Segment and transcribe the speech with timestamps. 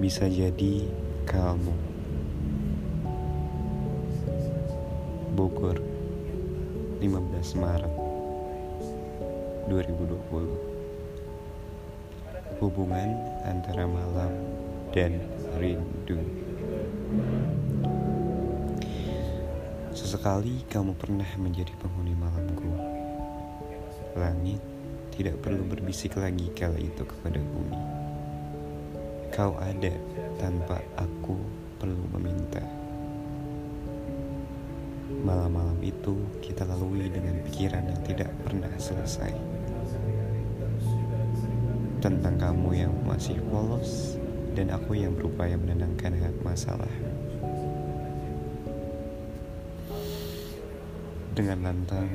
[0.00, 0.88] bisa jadi
[1.28, 1.76] kamu.
[5.36, 5.76] Bogor,
[7.04, 7.92] 15 Maret
[9.68, 12.64] 2020.
[12.64, 13.12] Hubungan
[13.44, 14.32] antara malam
[14.96, 15.20] dan
[15.60, 16.16] rindu.
[19.92, 22.72] Sesekali kamu pernah menjadi penghuni malamku.
[24.16, 24.64] Langit
[25.12, 27.99] tidak perlu berbisik lagi kala itu kepada bumi.
[29.40, 29.88] Kau ada
[30.36, 31.32] tanpa aku
[31.80, 32.60] perlu meminta.
[35.24, 36.12] Malam-malam itu
[36.44, 39.32] kita lalui dengan pikiran yang tidak pernah selesai.
[42.04, 44.20] Tentang kamu yang masih polos
[44.52, 46.92] dan aku yang berupaya menenangkan masalah.
[51.32, 52.12] Dengan lantang,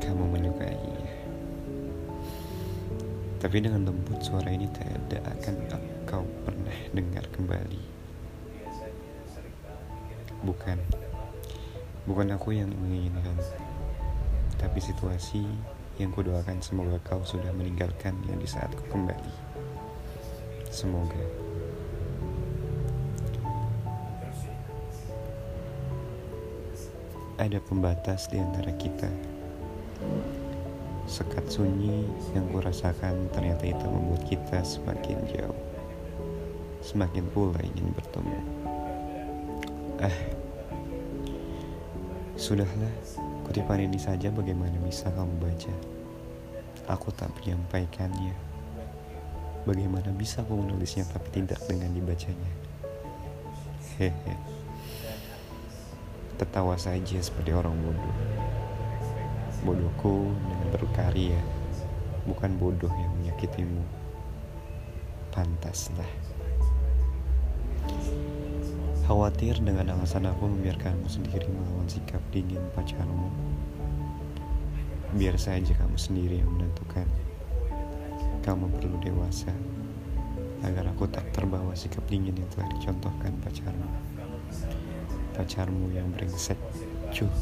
[0.00, 1.23] kamu menyukainya.
[3.44, 5.54] Tapi dengan lembut suara ini ada akan
[6.08, 7.82] kau pernah dengar kembali.
[10.48, 10.80] Bukan,
[12.08, 13.36] bukan aku yang menginginkan,
[14.56, 15.44] tapi situasi
[16.00, 19.32] yang kudoakan semoga kau sudah meninggalkannya di saat ku kembali.
[20.72, 21.20] Semoga.
[27.36, 29.34] Ada pembatas di antara kita
[31.04, 35.60] Sekat sunyi yang kurasakan ternyata itu membuat kita semakin jauh.
[36.80, 38.40] Semakin pula ingin bertemu.
[40.00, 40.16] Eh,
[42.40, 42.92] sudahlah,
[43.44, 45.74] kutipan ini saja bagaimana bisa kamu baca.
[46.88, 48.32] Aku tak menyampaikannya.
[49.68, 52.52] Bagaimana bisa aku menulisnya tapi tidak dengan dibacanya?
[54.00, 54.36] Hehe.
[56.40, 58.63] Tertawa saja seperti orang bodoh
[59.64, 61.40] bodohku dengan berkarya.
[62.28, 63.80] Bukan bodoh yang menyakitimu.
[65.32, 66.08] Pantaslah.
[69.04, 73.28] Khawatir dengan alasan aku membiarkanmu sendiri melawan sikap dingin pacarmu.
[75.16, 77.04] Biar saja kamu sendiri yang menentukan.
[78.40, 79.52] Kamu perlu dewasa
[80.64, 83.90] agar aku tak terbawa sikap dingin yang telah dicontohkan pacarmu.
[85.36, 86.56] Pacarmu yang brengsek
[87.12, 87.32] cuh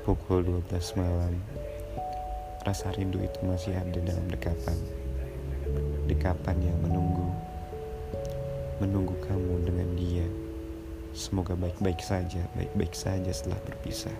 [0.00, 1.36] Pukul 12 malam,
[2.64, 4.78] rasa rindu itu masih ada dalam dekapan.
[6.08, 7.28] Dekapan yang menunggu,
[8.80, 10.24] menunggu kamu dengan dia.
[11.12, 14.16] Semoga baik-baik saja, baik-baik saja setelah berpisah.